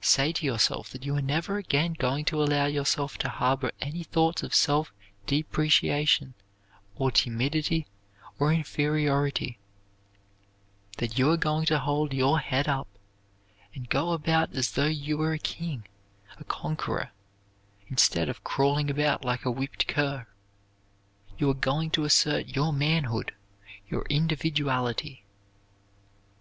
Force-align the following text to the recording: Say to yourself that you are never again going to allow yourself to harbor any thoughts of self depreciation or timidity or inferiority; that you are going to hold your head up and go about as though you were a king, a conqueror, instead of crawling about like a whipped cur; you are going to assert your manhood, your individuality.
Say 0.00 0.30
to 0.34 0.46
yourself 0.46 0.90
that 0.90 1.04
you 1.04 1.16
are 1.16 1.20
never 1.20 1.56
again 1.58 1.94
going 1.94 2.24
to 2.26 2.40
allow 2.40 2.66
yourself 2.66 3.18
to 3.18 3.28
harbor 3.28 3.72
any 3.80 4.04
thoughts 4.04 4.44
of 4.44 4.54
self 4.54 4.92
depreciation 5.26 6.34
or 6.94 7.10
timidity 7.10 7.88
or 8.38 8.52
inferiority; 8.52 9.58
that 10.98 11.18
you 11.18 11.28
are 11.32 11.36
going 11.36 11.66
to 11.66 11.80
hold 11.80 12.14
your 12.14 12.38
head 12.38 12.68
up 12.68 12.86
and 13.74 13.90
go 13.90 14.12
about 14.12 14.54
as 14.54 14.70
though 14.74 14.86
you 14.86 15.18
were 15.18 15.32
a 15.32 15.38
king, 15.40 15.88
a 16.38 16.44
conqueror, 16.44 17.10
instead 17.88 18.28
of 18.28 18.44
crawling 18.44 18.88
about 18.88 19.24
like 19.24 19.44
a 19.44 19.50
whipped 19.50 19.88
cur; 19.88 20.28
you 21.38 21.50
are 21.50 21.54
going 21.54 21.90
to 21.90 22.04
assert 22.04 22.54
your 22.54 22.72
manhood, 22.72 23.34
your 23.88 24.02
individuality. 24.02 25.24